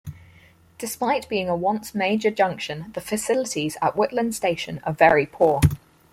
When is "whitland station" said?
3.93-4.81